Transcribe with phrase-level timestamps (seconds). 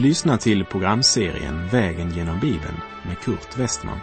[0.00, 2.76] Du lyssnar till programserien Vägen genom Bibeln
[3.06, 4.00] med Kurt Westman.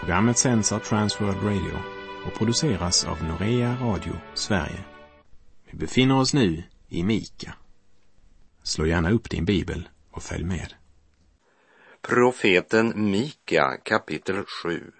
[0.00, 1.78] Programmet sänds av Transworld Radio
[2.26, 4.84] och produceras av Norea Radio Sverige.
[5.70, 7.54] Vi befinner oss nu i Mika.
[8.62, 10.74] Slå gärna upp din bibel och följ med.
[12.02, 14.92] Profeten Mika kapitel 7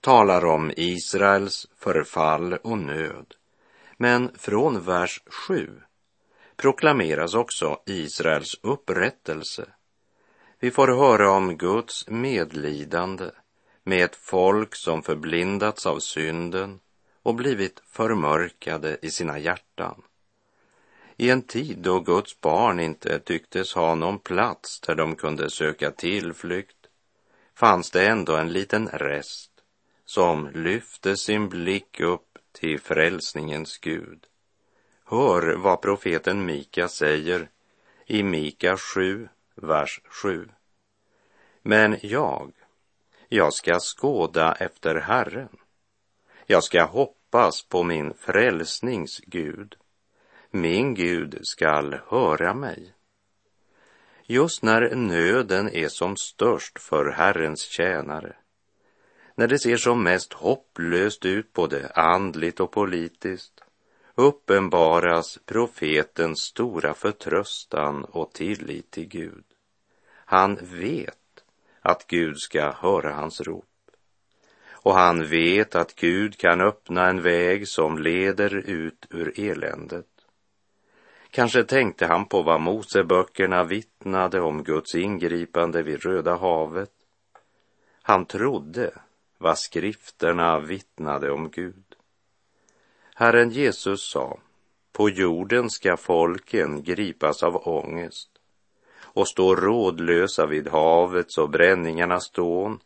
[0.00, 3.34] talar om Israels förfall och nöd.
[3.96, 5.70] Men från vers 7
[6.58, 9.66] proklameras också Israels upprättelse.
[10.60, 13.30] Vi får höra om Guds medlidande
[13.84, 16.80] med ett folk som förblindats av synden
[17.22, 20.02] och blivit förmörkade i sina hjärtan.
[21.16, 25.90] I en tid då Guds barn inte tycktes ha någon plats där de kunde söka
[25.90, 26.76] tillflykt
[27.54, 29.50] fanns det ändå en liten rest
[30.04, 34.26] som lyfte sin blick upp till frälsningens Gud.
[35.10, 37.48] Hör vad profeten Mika säger
[38.06, 40.48] i Mika 7, vers 7.
[41.62, 42.52] Men jag,
[43.28, 45.56] jag ska skåda efter Herren.
[46.46, 49.76] Jag ska hoppas på min frälsnings Gud.
[50.50, 52.94] Min Gud skall höra mig.
[54.26, 58.36] Just när nöden är som störst för Herrens tjänare,
[59.34, 63.64] när det ser som mest hopplöst ut både andligt och politiskt,
[64.18, 69.44] uppenbaras profetens stora förtröstan och tillit till Gud.
[70.24, 71.44] Han vet
[71.80, 73.64] att Gud ska höra hans rop.
[74.70, 80.06] Och han vet att Gud kan öppna en väg som leder ut ur eländet.
[81.30, 86.92] Kanske tänkte han på vad Moseböckerna vittnade om Guds ingripande vid Röda havet.
[88.02, 88.94] Han trodde
[89.38, 91.87] vad skrifterna vittnade om Gud.
[93.20, 94.38] Herren Jesus sa,
[94.92, 98.30] på jorden ska folken gripas av ångest
[99.00, 102.80] och stå rådlösa vid havets och bränningarnas dån.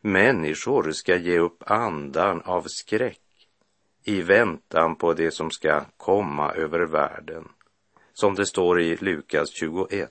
[0.00, 3.48] Människor ska ge upp andan av skräck
[4.04, 7.48] i väntan på det som ska komma över världen.
[8.12, 10.10] Som det står i Lukas 21,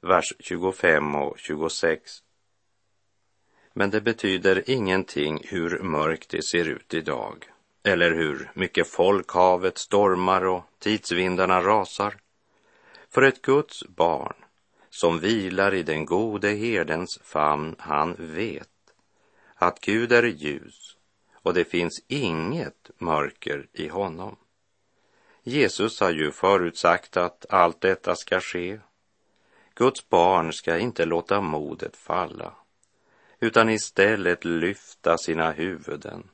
[0.00, 2.02] vers 25 och 26.
[3.72, 7.53] Men det betyder ingenting hur mörkt det ser ut idag
[7.84, 12.14] eller hur mycket folk havet stormar och tidsvindarna rasar.
[13.10, 14.34] För ett Guds barn
[14.90, 18.68] som vilar i den gode herdens famn, han vet
[19.54, 20.96] att Gud är ljus
[21.34, 24.36] och det finns inget mörker i honom.
[25.42, 28.78] Jesus har ju förutsagt att allt detta ska ske.
[29.74, 32.52] Guds barn ska inte låta modet falla,
[33.40, 36.28] utan istället lyfta sina huvuden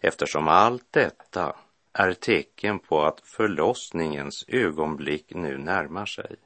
[0.00, 1.56] eftersom allt detta
[1.92, 6.36] är tecken på att förlossningens ögonblick nu närmar sig.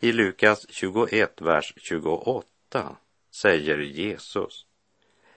[0.00, 2.96] I Lukas 21, vers 28
[3.30, 4.66] säger Jesus,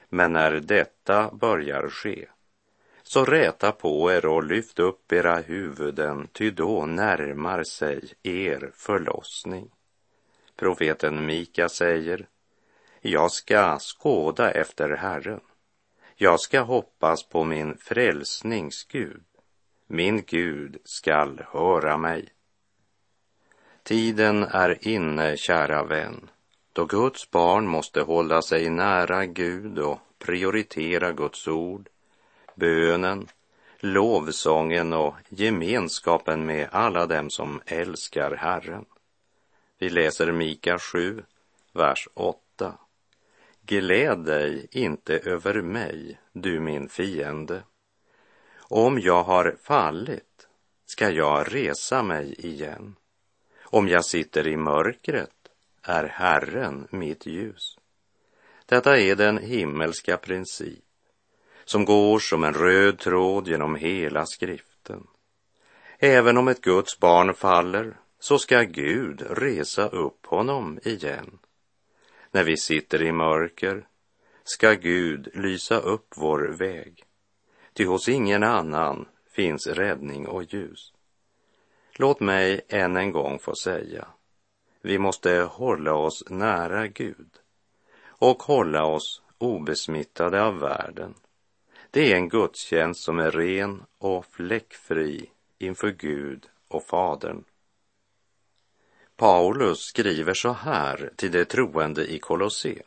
[0.09, 2.28] men när detta börjar ske,
[3.03, 9.72] så räta på er och lyft upp era huvuden, ty då närmar sig er förlossning.
[10.56, 12.28] Profeten Mika säger,
[13.01, 15.39] jag ska skåda efter Herren.
[16.22, 19.24] Jag ska hoppas på min frälsnings Gud.
[19.88, 22.30] Min Gud skall höra mig.
[23.84, 26.30] Tiden är inne, kära vän,
[26.74, 31.90] då Guds barn måste hålla sig nära Gud och prioritera Guds ord,
[32.56, 33.28] bönen,
[33.80, 38.86] lovsången och gemenskapen med alla dem som älskar Herren.
[39.78, 41.24] Vi läser Mika 7,
[41.74, 42.74] vers 8.
[43.69, 47.63] Gläd dig inte över mig, du min fiende.
[48.57, 50.47] Om jag har fallit
[50.85, 52.96] ska jag resa mig igen.
[53.63, 55.34] Om jag sitter i mörkret
[55.84, 57.77] är Herren mitt ljus.
[58.66, 60.86] Detta är den himmelska princip
[61.66, 65.07] som går som en röd tråd genom hela skriften.
[66.00, 71.39] Även om ett Guds barn faller så ska Gud resa upp honom igen.
[72.31, 73.88] När vi sitter i mörker
[74.44, 77.04] ska Gud lysa upp vår väg.
[77.74, 80.94] Ty hos ingen annan finns räddning och ljus.
[81.94, 84.08] Låt mig än en gång få säga,
[84.81, 87.30] vi måste hålla oss nära Gud
[88.06, 91.14] och hålla oss obesmittade av världen.
[91.92, 97.44] Det är en gudstjänst som är ren och fläckfri inför Gud och Fadern.
[99.19, 102.81] Paulus skriver så här till de troende i Kolosse.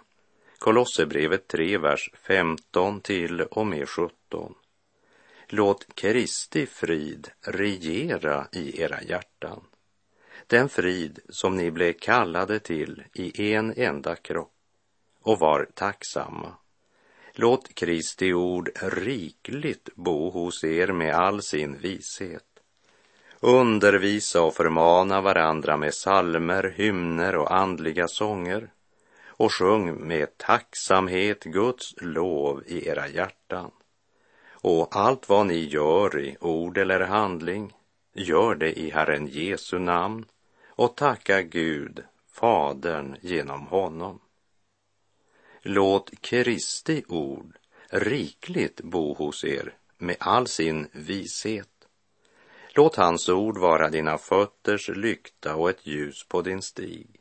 [0.58, 4.55] Kolosserbrevet 3, vers 15 till och med 17.
[5.49, 9.61] Låt Kristi frid regera i era hjärtan.
[10.46, 14.55] den frid som ni blev kallade till i en enda kropp
[15.23, 16.55] och var tacksamma.
[17.32, 22.51] Låt Kristi ord rikligt bo hos er med all sin vishet.
[23.44, 28.71] Undervisa och förmana varandra med salmer, hymner och andliga sånger
[29.27, 33.71] och sjung med tacksamhet Guds lov i era hjärtan.
[34.50, 37.73] Och allt vad ni gör i ord eller handling,
[38.15, 40.25] gör det i Herren Jesu namn
[40.69, 44.21] och tacka Gud, Fadern, genom honom.
[45.62, 47.56] Låt Kristi ord
[47.91, 51.71] rikligt bo hos er med all sin vishet.
[52.74, 57.20] Låt hans ord vara dina fötters lykta och ett ljus på din stig.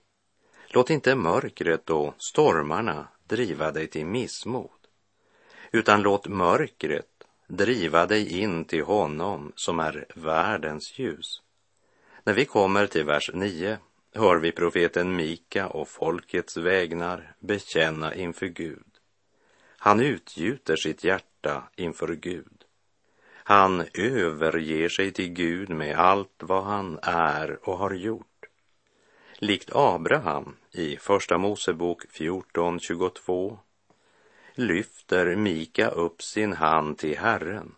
[0.68, 4.88] Låt inte mörkret och stormarna driva dig till missmod,
[5.72, 11.42] utan låt mörkret driva dig in till honom som är världens ljus.
[12.24, 13.78] När vi kommer till vers 9
[14.14, 18.88] hör vi profeten Mika och folkets vägnar bekänna inför Gud.
[19.78, 22.61] Han utgjuter sitt hjärta inför Gud.
[23.44, 28.28] Han överger sig till Gud med allt vad han är och har gjort.
[29.38, 33.58] Likt Abraham i Första Mosebok 14.22
[34.56, 37.76] lyfter Mika upp sin hand till Herren,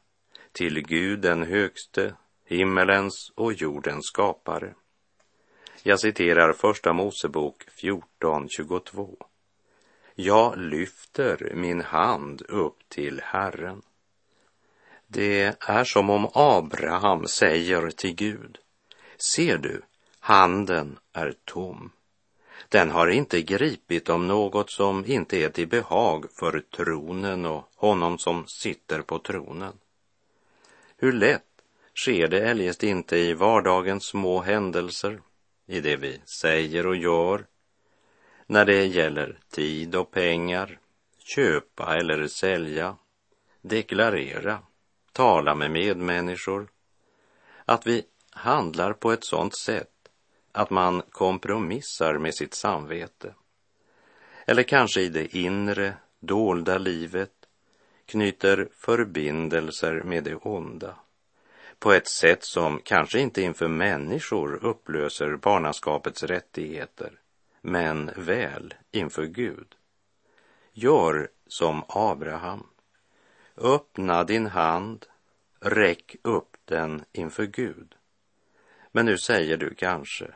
[0.51, 4.73] till Gud den högste, himmelens och jordens skapare.
[5.83, 9.15] Jag citerar Första Mosebok 14.22.
[10.15, 13.81] Jag lyfter min hand upp till Herren.
[15.13, 18.57] Det är som om Abraham säger till Gud,
[19.17, 19.81] ser du,
[20.19, 21.91] handen är tom.
[22.69, 28.17] Den har inte gripit om något som inte är till behag för tronen och honom
[28.17, 29.73] som sitter på tronen.
[30.97, 31.61] Hur lätt
[31.95, 35.21] sker det eljest inte i vardagens små händelser,
[35.67, 37.45] i det vi säger och gör,
[38.47, 40.79] när det gäller tid och pengar,
[41.17, 42.95] köpa eller sälja,
[43.61, 44.59] deklarera,
[45.13, 46.67] tala med medmänniskor,
[47.65, 49.89] att vi handlar på ett sådant sätt
[50.51, 53.33] att man kompromissar med sitt samvete.
[54.47, 57.31] Eller kanske i det inre, dolda livet
[58.05, 60.95] knyter förbindelser med det onda
[61.83, 67.19] på ett sätt som kanske inte inför människor upplöser barnaskapets rättigheter,
[67.61, 69.75] men väl inför Gud.
[70.73, 72.67] Gör som Abraham.
[73.55, 75.05] Öppna din hand,
[75.59, 77.95] räck upp den inför Gud.
[78.91, 80.33] Men nu säger du kanske,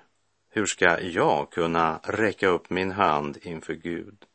[0.49, 4.25] hur ska jag kunna räcka upp min hand inför Gud?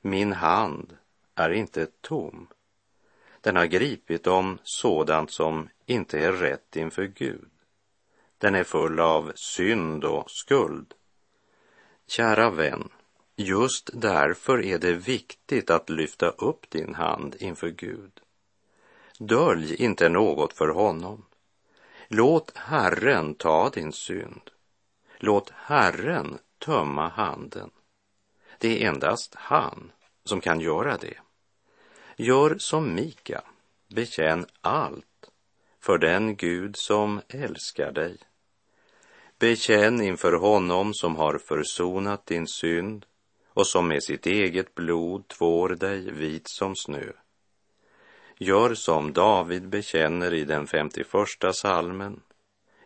[0.00, 0.96] Min hand
[1.34, 2.48] är inte tom.
[3.40, 7.50] Den har gripit om sådant som inte är rätt inför Gud.
[8.38, 10.94] Den är full av synd och skuld.
[12.06, 12.88] Kära vän,
[13.42, 18.20] just därför är det viktigt att lyfta upp din hand inför Gud.
[19.18, 21.24] Dölj inte något för honom.
[22.08, 24.50] Låt Herren ta din synd.
[25.18, 27.70] Låt Herren tömma handen.
[28.58, 29.92] Det är endast han
[30.24, 31.18] som kan göra det.
[32.16, 33.42] Gör som Mika,
[33.88, 35.30] bekänn allt
[35.80, 38.16] för den Gud som älskar dig.
[39.38, 43.06] Bekänn inför honom som har försonat din synd
[43.54, 47.12] och som med sitt eget blod tvår dig vit som snö.
[48.38, 51.06] Gör som David bekänner i den 51
[51.52, 52.20] salmen.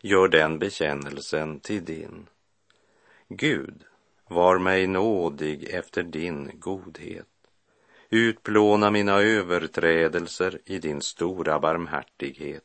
[0.02, 2.26] Gör den bekännelsen till din.
[3.28, 3.84] Gud,
[4.28, 7.26] var mig nådig efter din godhet.
[8.10, 12.64] Utplåna mina överträdelser i din stora barmhärtighet.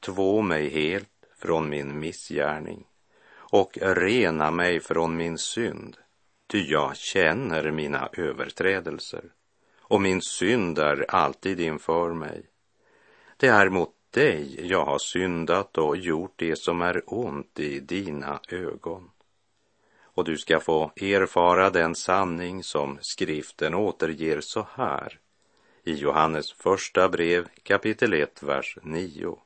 [0.00, 2.84] Två mig helt från min missgärning
[3.30, 5.96] och rena mig från min synd,
[6.48, 9.24] ty jag känner mina överträdelser
[9.80, 12.46] och min synd är alltid inför mig.
[13.36, 18.40] Det är mot dig jag har syndat och gjort det som är ont i dina
[18.48, 19.10] ögon
[20.18, 25.18] och du ska få erfara den sanning som skriften återger så här
[25.84, 29.38] i Johannes första brev kapitel 1, vers 9.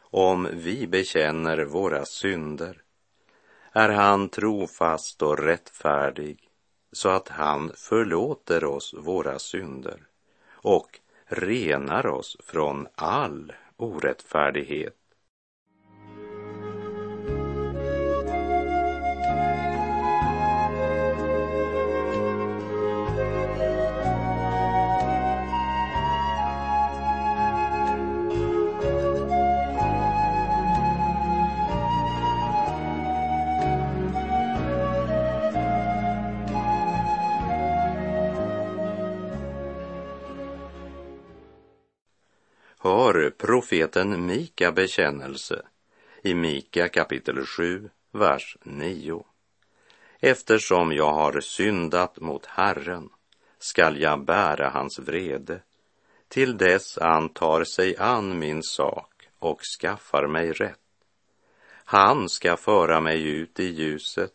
[0.00, 2.82] Om vi bekänner våra synder
[3.78, 6.38] är han trofast och rättfärdig
[6.92, 10.00] så att han förlåter oss våra synder
[10.50, 14.97] och renar oss från all orättfärdighet.
[43.68, 45.62] Profeten Mika bekännelse
[46.22, 49.24] i Mika kapitel 7, vers 9.
[50.20, 53.08] Eftersom jag har syndat mot Herren
[53.58, 55.62] skall jag bära hans vrede
[56.28, 60.78] till dess han tar sig an min sak och skaffar mig rätt.
[61.84, 64.34] Han ska föra mig ut i ljuset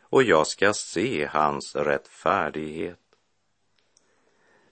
[0.00, 3.00] och jag ska se hans rättfärdighet.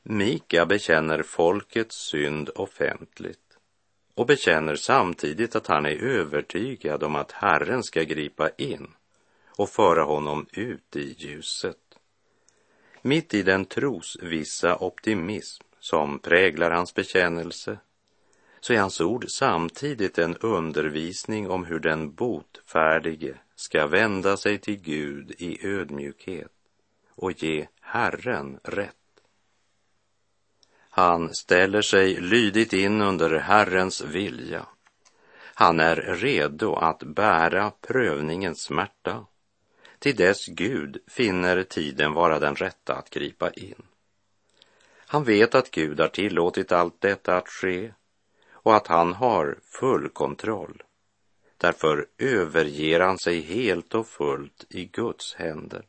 [0.02, 3.41] Mika bekänner folkets synd offentligt
[4.14, 8.88] och bekänner samtidigt att han är övertygad om att Herren ska gripa in
[9.56, 11.76] och föra honom ut i ljuset.
[13.02, 17.78] Mitt i den trosvissa optimism som präglar hans bekännelse
[18.60, 24.80] så är hans ord samtidigt en undervisning om hur den botfärdige ska vända sig till
[24.80, 26.52] Gud i ödmjukhet
[27.10, 29.01] och ge Herren rätt.
[30.94, 34.66] Han ställer sig lydigt in under Herrens vilja.
[35.54, 39.26] Han är redo att bära prövningens smärta
[39.98, 43.82] till dess Gud finner tiden vara den rätta att gripa in.
[44.96, 47.92] Han vet att Gud har tillåtit allt detta att ske
[48.52, 50.82] och att han har full kontroll.
[51.56, 55.86] Därför överger han sig helt och fullt i Guds händer.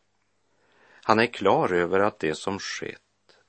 [1.04, 3.03] Han är klar över att det som skett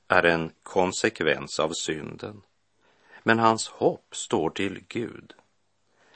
[0.07, 2.41] är en konsekvens av synden.
[3.23, 5.33] Men hans hopp står till Gud.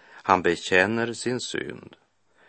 [0.05, 1.95] Han bekänner sin synd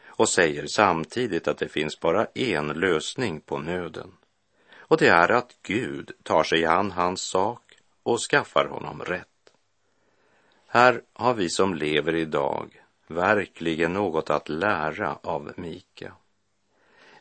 [0.06, 4.12] och säger samtidigt att det finns bara en lösning på nöden.
[4.76, 7.62] Och det är att Gud tar sig an hans sak
[8.02, 9.26] och skaffar honom rätt.
[10.66, 16.12] Här har vi som lever idag verkligen något att lära av Mika.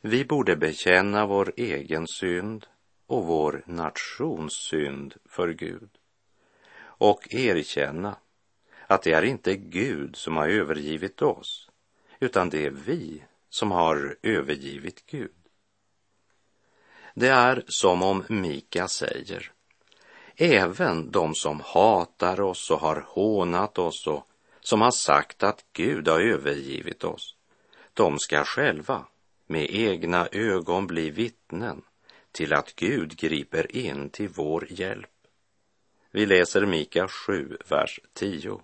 [0.01, 2.65] Vi borde bekänna vår egen synd
[3.09, 5.89] och vår nations synd för Gud
[6.81, 8.15] och erkänna
[8.87, 11.69] att det är inte Gud som har övergivit oss,
[12.19, 15.31] utan det är vi som har övergivit Gud.
[17.13, 19.51] Det är som om Mika säger,
[20.35, 24.27] även de som hatar oss och har hånat oss och
[24.61, 27.35] som har sagt att Gud har övergivit oss,
[27.93, 29.05] de ska själva
[29.47, 31.81] med egna ögon bli vittnen
[32.31, 35.09] till att Gud griper in till vår hjälp.
[36.12, 38.62] Vi läser Mika 7, vers 10.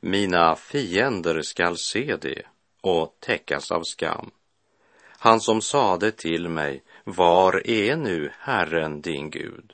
[0.00, 2.42] Mina fiender skall se det
[2.80, 4.30] och täckas av skam.
[5.20, 9.72] Han som sade till mig, var är nu Herren din Gud?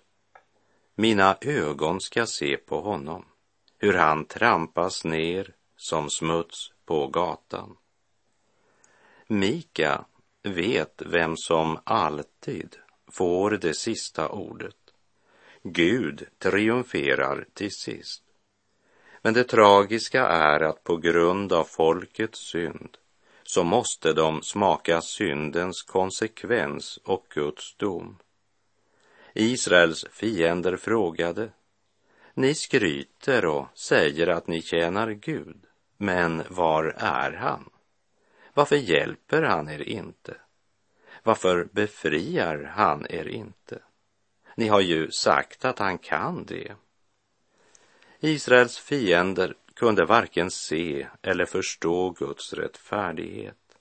[0.95, 3.25] Mina ögon ska se på honom,
[3.79, 7.77] hur han trampas ner som smuts på gatan.
[9.27, 10.05] Mika
[10.45, 12.77] vet vem som alltid
[13.13, 14.77] får det sista ordet.
[15.63, 18.23] Gud triumferar till sist.
[19.23, 22.97] Men det tragiska är att på grund av folkets synd
[23.43, 28.19] så måste de smaka syndens konsekvens och Guds dom.
[29.35, 31.51] Israels fiender frågade,
[32.35, 37.71] ni skryter och säger att ni tjänar Gud, men var är han?
[38.55, 40.37] Varför hjälper han er inte?
[41.23, 43.79] Varför befriar han er inte?
[44.57, 46.75] Ni har ju sagt att han kan det.
[48.21, 53.79] Israels fiender kunde varken se eller förstå Guds rättfärdighet.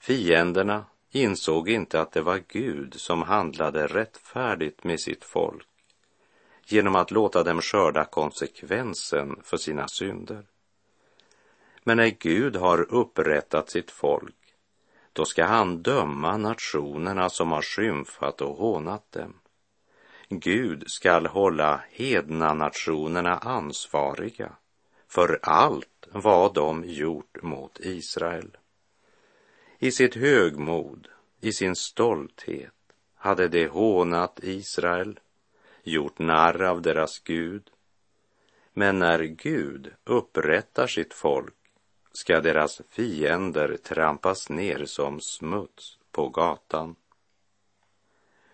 [0.00, 5.68] Fienderna insåg inte att det var Gud som handlade rättfärdigt med sitt folk
[6.66, 10.46] genom att låta dem skörda konsekvensen för sina synder.
[11.88, 14.54] Men när Gud har upprättat sitt folk,
[15.12, 19.34] då ska han döma nationerna som har skymfat och hånat dem.
[20.28, 24.52] Gud skall hålla hedna nationerna ansvariga
[25.06, 28.56] för allt vad de gjort mot Israel.
[29.78, 31.08] I sitt högmod,
[31.40, 32.74] i sin stolthet,
[33.14, 35.20] hade de hånat Israel,
[35.82, 37.70] gjort narr av deras Gud.
[38.72, 41.54] Men när Gud upprättar sitt folk
[42.18, 46.96] ska deras fiender trampas ner som smuts på gatan.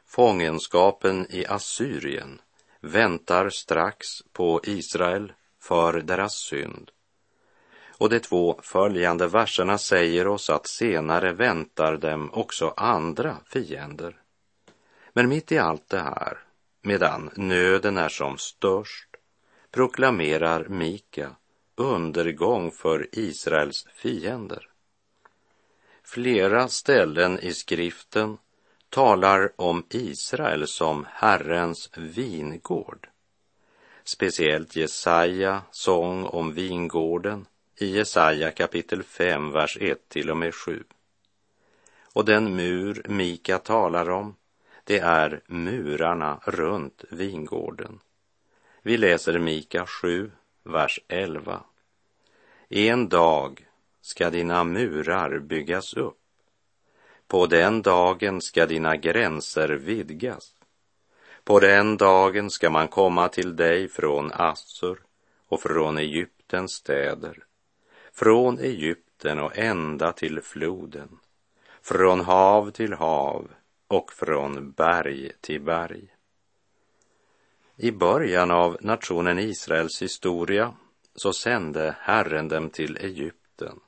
[0.06, 2.40] Fångenskapen i Assyrien
[2.80, 6.90] väntar strax på Israel för deras synd.
[7.98, 14.16] Och de två följande verserna säger oss att senare väntar dem också andra fiender.
[15.12, 16.38] Men mitt i allt det här,
[16.82, 19.08] medan nöden är som störst,
[19.70, 21.36] proklamerar Mika
[21.76, 24.68] undergång för Israels fiender.
[26.02, 28.38] Flera ställen i skriften
[28.88, 33.08] talar om Israel som Herrens vingård.
[34.04, 40.84] speciellt Jesaja sång om vingården i Jesaja kapitel 5, vers 1 till och med 7.
[42.14, 44.36] Och den mur Mika talar om,
[44.84, 48.00] det är murarna runt vingården.
[48.82, 50.30] Vi läser Mika 7,
[50.64, 51.62] vers 11.
[52.68, 53.66] En dag
[54.00, 56.18] ska dina murar byggas upp.
[57.26, 60.54] På den dagen ska dina gränser vidgas.
[61.44, 65.02] På den dagen ska man komma till dig från Assur
[65.48, 67.44] och från Egyptens städer,
[68.12, 71.08] från Egypten och ända till floden,
[71.82, 73.50] från hav till hav
[73.88, 76.13] och från berg till berg.
[77.76, 80.74] I början av nationen Israels historia
[81.14, 83.80] så sände Herren dem till Egypten,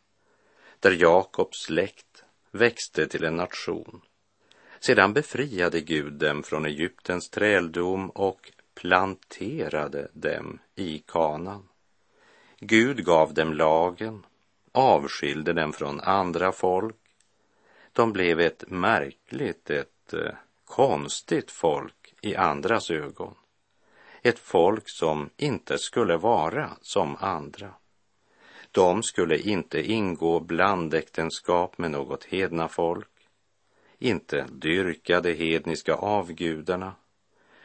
[0.81, 4.01] där Jakobs släkt växte till en nation.
[4.81, 11.69] Sedan befriade Gud dem från Egyptens träldom och planterade dem i kanan.
[12.61, 14.27] Gud gav dem lagen,
[14.73, 16.97] avskilde dem från andra folk.
[17.93, 23.35] De blev ett märkligt, ett eh, konstigt folk i andras ögon.
[24.27, 27.75] Ett folk som inte skulle vara som andra.
[28.73, 33.11] De skulle inte ingå blandäktenskap med något hedna folk,
[33.99, 36.95] inte dyrka de hedniska avgudarna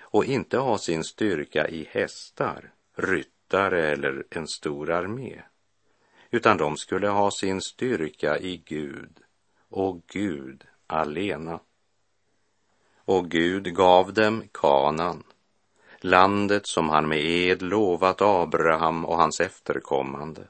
[0.01, 5.41] och inte ha sin styrka i hästar, ryttare eller en stor armé,
[6.31, 9.19] utan de skulle ha sin styrka i Gud
[9.69, 11.59] och Gud alena.
[12.95, 15.23] Och Gud gav dem kanan,
[16.03, 20.47] landet som han med ed lovat Abraham och hans efterkommande,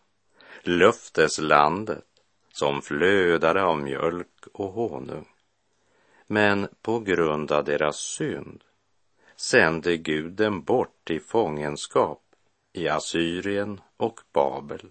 [0.62, 2.06] löfteslandet
[2.54, 5.28] som flödade av mjölk och honung.
[6.28, 8.64] Men på grund av deras synd
[9.36, 12.22] sände Gud dem bort i fångenskap
[12.74, 14.86] i Assyrien och Babel.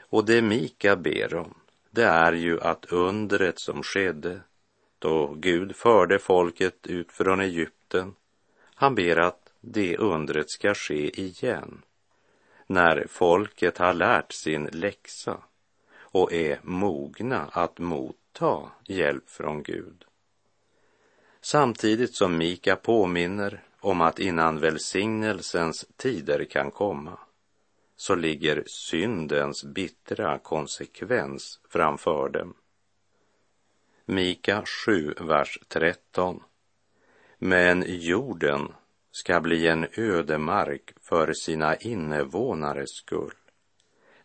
[0.00, 1.54] Och det Mika ber om,
[1.90, 4.40] det är ju att undret som skedde
[4.98, 8.14] då Gud förde folket ut från Egypten
[8.80, 11.82] han ber att det undret ska ske igen
[12.66, 15.40] när folket har lärt sin läxa
[15.92, 20.04] och är mogna att motta hjälp från Gud.
[21.40, 27.18] Samtidigt som Mika påminner om att innan välsignelsens tider kan komma
[27.96, 32.54] så ligger syndens bittra konsekvens framför dem.
[34.04, 36.42] Mika 7, vers 13
[37.42, 38.68] men jorden
[39.12, 43.34] ska bli en ödemark för sina invånares skull.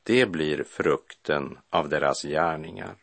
[0.04, 2.96] Det blir frukten av deras gärningar.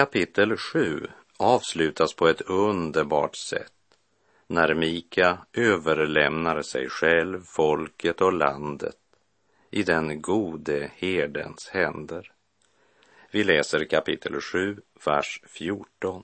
[0.00, 3.72] Kapitel 7 avslutas på ett underbart sätt
[4.46, 8.96] när Mika överlämnar sig själv, folket och landet
[9.70, 12.32] i den gode herdens händer.
[13.30, 16.22] Vi läser kapitel 7, vers 14.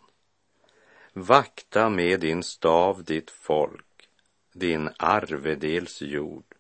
[1.13, 4.09] Vakta med din stav ditt folk,
[4.53, 6.55] din arvedels jord,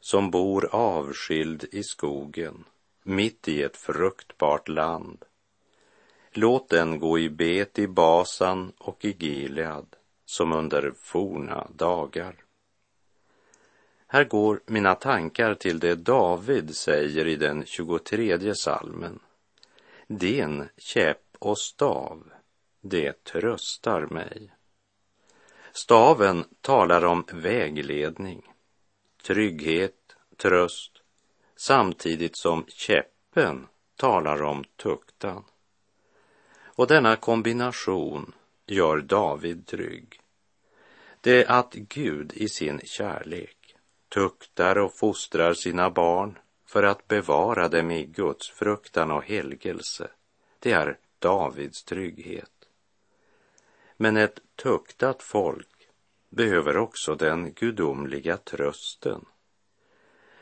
[0.00, 2.64] som bor avskild i skogen,
[3.02, 5.24] mitt i ett fruktbart land
[6.32, 12.34] Låt den gå i bet i Basan och i Gilead som under forna dagar.
[14.06, 19.20] Här går mina tankar till det David säger i den 23 salmen.
[20.06, 22.32] Din käpp och stav,
[22.80, 24.52] det tröstar mig.
[25.72, 28.42] Staven talar om vägledning,
[29.22, 30.92] trygghet, tröst,
[31.56, 33.66] samtidigt som käppen
[33.96, 35.44] talar om tuktan.
[36.80, 38.32] Och denna kombination
[38.66, 40.20] gör David trygg.
[41.20, 43.74] Det är att Gud i sin kärlek
[44.08, 50.10] tuktar och fostrar sina barn för att bevara dem i Guds fruktan och helgelse.
[50.58, 52.68] Det är Davids trygghet.
[53.96, 55.88] Men ett tuktat folk
[56.28, 59.24] behöver också den gudomliga trösten.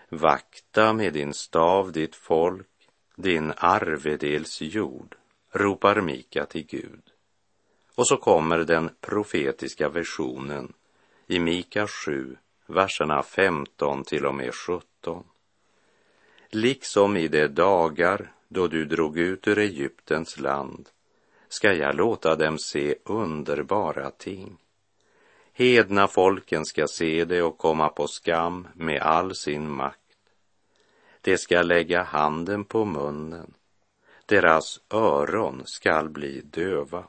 [0.09, 5.18] Vakta med din stav ditt folk, din arvedels jord
[5.53, 7.03] ropar Mika till Gud.
[7.95, 10.73] Och så kommer den profetiska versionen
[11.27, 15.25] i Mika 7, verserna 15 till och med 17.
[16.51, 20.89] liksom i de dagar då du drog ut ur Egyptens land
[21.49, 24.59] ska jag låta dem se underbara ting.
[25.53, 29.99] Hedna folken ska se det och komma på skam med all sin makt.
[31.21, 33.55] De ska lägga handen på munnen,
[34.29, 37.05] deras öron skall bli döva.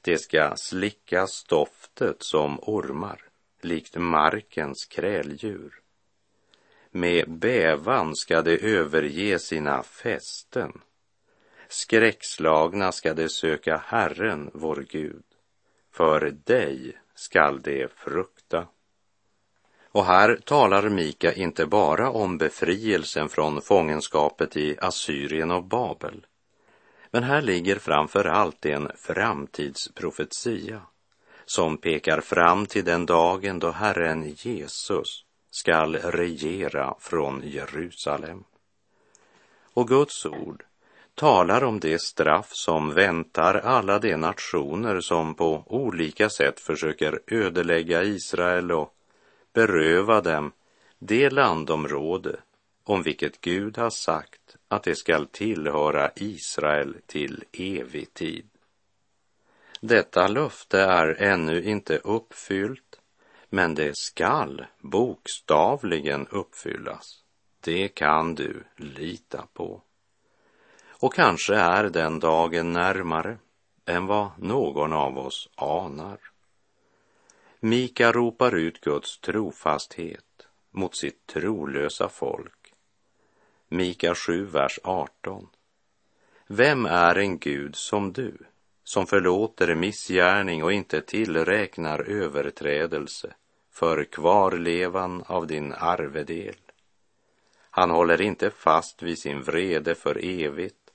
[0.00, 3.24] De ska slicka stoftet som ormar,
[3.60, 5.80] likt markens kräldjur.
[6.90, 10.80] Med bävan ska de överge sina fästen.
[11.68, 15.24] Skräckslagna ska de söka Herren, vår Gud.
[15.90, 18.66] För dig skall de frukta.
[19.92, 26.26] Och här talar Mika inte bara om befrielsen från fångenskapet i Assyrien och Babel.
[27.10, 30.80] Men här ligger framför allt en framtidsprofetia
[31.44, 38.44] som pekar fram till den dagen då Herren Jesus skall regera från Jerusalem.
[39.74, 40.64] Och Guds ord
[41.14, 48.02] talar om det straff som väntar alla de nationer som på olika sätt försöker ödelägga
[48.02, 48.94] Israel och
[49.52, 50.52] beröva dem
[50.98, 52.40] det landområde
[52.84, 58.48] om vilket Gud har sagt att det skall tillhöra Israel till evig tid.
[59.80, 63.00] Detta löfte är ännu inte uppfyllt,
[63.48, 67.22] men det skall bokstavligen uppfyllas.
[67.60, 69.82] Det kan du lita på.
[70.88, 73.38] Och kanske är den dagen närmare
[73.86, 76.31] än vad någon av oss anar.
[77.64, 82.74] Mika ropar ut Guds trofasthet mot sitt trolösa folk.
[83.68, 85.48] Mika 7, vers 18.
[86.46, 88.38] Vem är en Gud som du,
[88.84, 93.34] som förlåter missgärning och inte tillräknar överträdelse
[93.70, 96.56] för kvarlevan av din arvedel?
[97.70, 100.90] Han håller inte fast vid sin vrede för evigt,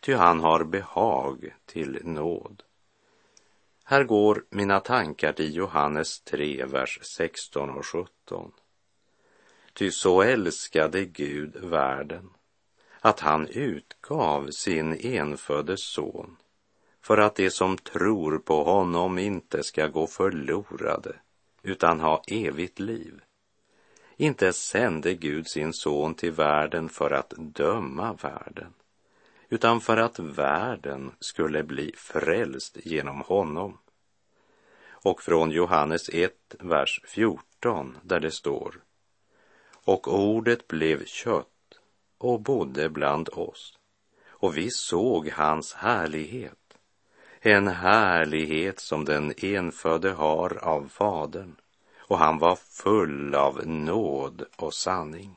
[0.00, 2.62] ty han har behag till nåd.
[3.90, 8.52] Här går mina tankar till Johannes 3, vers 16 och 17.
[9.72, 12.30] Ty så älskade Gud världen,
[13.00, 16.36] att han utgav sin enfödde son
[17.00, 21.16] för att de som tror på honom inte ska gå förlorade
[21.62, 23.20] utan ha evigt liv.
[24.16, 28.74] Inte sände Gud sin son till världen för att döma världen
[29.48, 33.78] utan för att världen skulle bli frälst genom honom.
[34.90, 38.80] Och från Johannes 1, vers 14, där det står
[39.84, 41.78] Och ordet blev kött
[42.18, 43.78] och bodde bland oss,
[44.28, 46.78] och vi såg hans härlighet,
[47.40, 51.56] en härlighet som den enfödde har av Fadern,
[51.98, 55.36] och han var full av nåd och sanning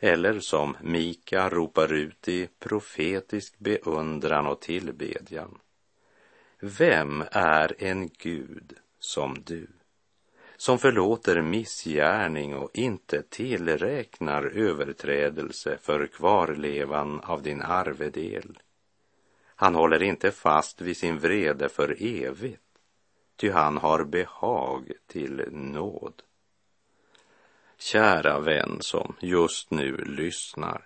[0.00, 5.58] eller som Mika ropar ut i profetisk beundran och tillbedjan.
[6.60, 9.66] Vem är en Gud som du,
[10.56, 18.58] som förlåter missgärning och inte tillräknar överträdelse för kvarlevan av din arvedel?
[19.58, 22.62] Han håller inte fast vid sin vrede för evigt,
[23.36, 26.22] ty han har behag till nåd.
[27.78, 30.82] Kära vän som just nu lyssnar.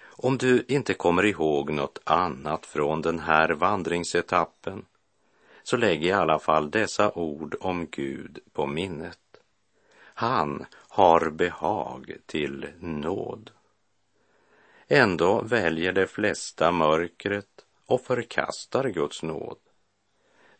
[0.00, 4.84] Om du inte kommer ihåg något annat från den här vandringsetappen
[5.62, 9.18] så lägg i alla fall dessa ord om Gud på minnet.
[10.14, 13.50] Han har behag till nåd.
[14.88, 19.58] Ändå väljer de flesta mörkret och förkastar Guds nåd.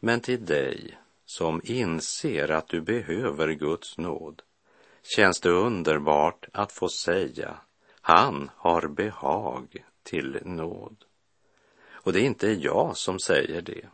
[0.01, 4.43] Men till dig som inser att du behöver Guds nåd
[5.09, 7.57] känns det underbart att få säga
[8.01, 11.05] han har behag till nåd.
[11.91, 13.89] Och det är inte jag som säger det.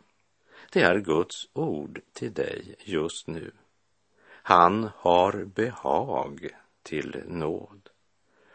[0.73, 3.53] Det är Guds ord till dig just nu.
[4.27, 6.49] Han har behag
[6.83, 7.91] till nåd.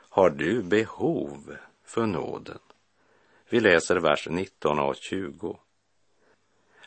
[0.09, 2.59] Har du behov för nåden?
[3.49, 5.59] Vi läser vers 19 och 20.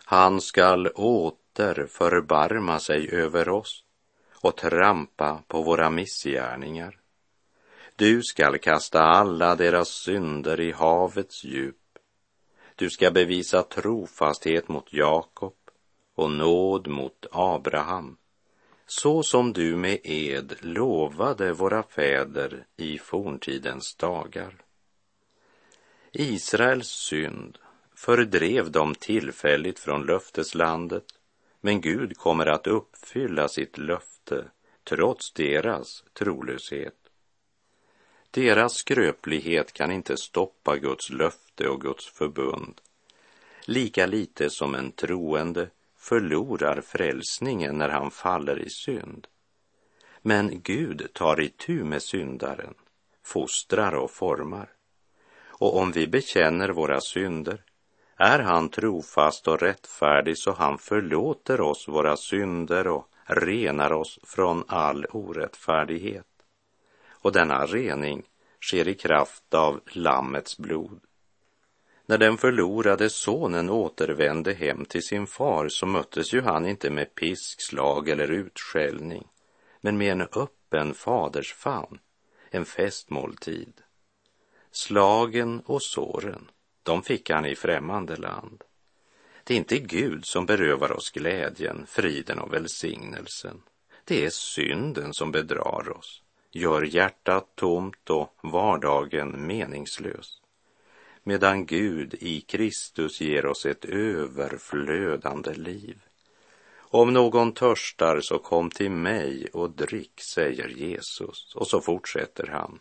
[0.04, 3.84] Han skall åter förbarma sig över oss
[4.42, 6.98] och trampa på våra missgärningar.
[7.96, 11.76] Du skall kasta alla deras synder i havets djup.
[12.76, 15.54] Du ska bevisa trofasthet mot Jakob
[16.14, 18.16] och nåd mot Abraham,
[18.86, 24.54] så som du med ed lovade våra fäder i forntidens dagar.
[26.12, 27.58] Israels synd
[27.96, 31.04] fördrev dem tillfälligt från löfteslandet,
[31.60, 34.11] men Gud kommer att uppfylla sitt löfte
[34.84, 36.94] trots deras trolöshet.
[38.30, 42.80] Deras skröplighet kan inte stoppa Guds löfte och Guds förbund.
[43.64, 49.26] Lika lite som en troende förlorar frälsningen när han faller i synd.
[50.22, 52.74] Men Gud tar itu med syndaren,
[53.22, 54.68] fostrar och formar.
[55.44, 57.62] Och om vi bekänner våra synder
[58.16, 64.64] är han trofast och rättfärdig så han förlåter oss våra synder och renar oss från
[64.68, 66.26] all orättfärdighet.
[67.08, 68.22] Och denna rening
[68.60, 71.00] sker i kraft av Lammets blod.
[72.06, 77.14] När den förlorade sonen återvände hem till sin far så möttes ju han inte med
[77.14, 79.28] piskslag eller utskällning,
[79.80, 81.98] men med en öppen fadersfamn,
[82.50, 83.72] en festmåltid.
[84.70, 86.50] Slagen och såren,
[86.82, 88.64] de fick han i främmande land.
[89.44, 93.62] Det är inte Gud som berövar oss glädjen, friden och välsignelsen.
[94.04, 100.40] Det är synden som bedrar oss, gör hjärtat tomt och vardagen meningslös.
[101.22, 105.98] Medan Gud i Kristus ger oss ett överflödande liv.
[106.78, 111.54] Om någon törstar så kom till mig och drick, säger Jesus.
[111.54, 112.78] Och så fortsätter han.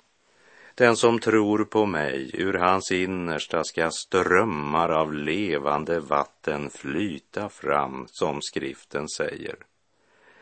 [0.81, 8.07] Den som tror på mig, ur hans innersta ska strömmar av levande vatten flyta fram,
[8.07, 9.55] som skriften säger.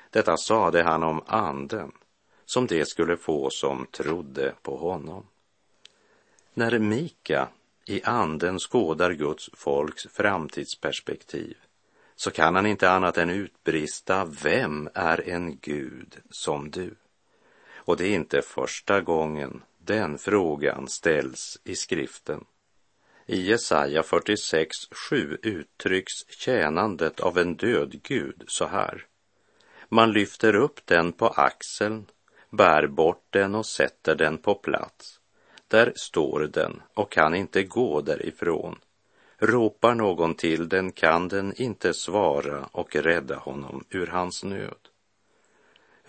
[0.10, 1.91] Detta sade han om anden,
[2.45, 5.25] som det skulle få som trodde på honom.
[6.54, 7.47] När Mika
[7.86, 11.58] i anden skådar Guds folks framtidsperspektiv
[12.15, 16.95] så kan han inte annat än utbrista, vem är en Gud som du?
[17.75, 22.45] Och det är inte första gången den frågan ställs i skriften.
[23.25, 29.06] I Jesaja 46.7 uttrycks tjänandet av en död Gud så här.
[29.89, 32.06] Man lyfter upp den på axeln,
[32.49, 35.19] bär bort den och sätter den på plats.
[35.67, 38.80] Där står den och kan inte gå därifrån.
[39.38, 44.88] Ropar någon till den kan den inte svara och rädda honom ur hans nöd.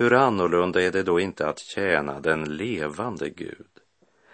[0.00, 3.68] Hur annorlunda är det då inte att tjäna den levande Gud?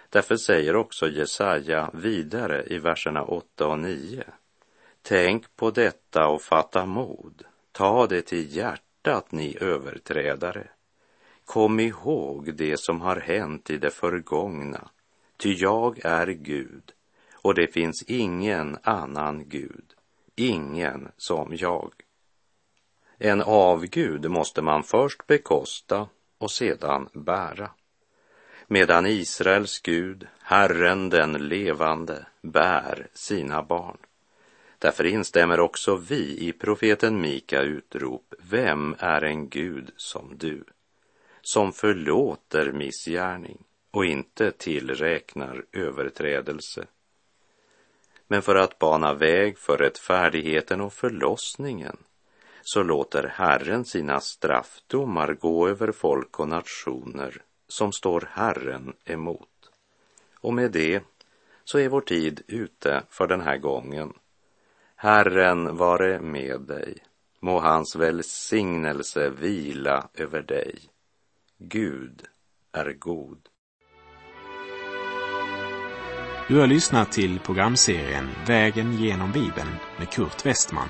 [0.09, 4.23] Därför säger också Jesaja vidare i verserna 8 och 9.
[5.01, 7.43] Tänk på detta och fatta mod.
[7.71, 10.67] Ta det till hjärtat, ni överträdare.
[11.45, 14.89] Kom ihåg det som har hänt i det förgångna,
[15.37, 16.91] ty jag är Gud
[17.33, 19.93] och det finns ingen annan Gud,
[20.35, 22.06] ingen som jag.
[23.19, 27.69] En avgud måste man först bekosta och sedan bära.
[28.67, 33.97] Medan Israels Gud, Herren den levande, bär sina barn.
[34.79, 40.63] Därför instämmer också vi i profeten Mika utrop, vem är en Gud som du,
[41.41, 46.85] som förlåter missgärning och inte tillräknar överträdelse.
[48.27, 51.97] Men för att bana väg för rättfärdigheten och förlossningen
[52.67, 59.71] så låter Herren sina straffdomar gå över folk och nationer som står Herren emot.
[60.39, 61.03] Och med det
[61.63, 64.13] så är vår tid ute för den här gången.
[64.95, 66.97] Herren vare med dig.
[67.39, 70.79] Må hans välsignelse vila över dig.
[71.57, 72.21] Gud
[72.71, 73.39] är god.
[76.47, 80.89] Du har lyssnat till programserien Vägen genom Bibeln med Kurt Westman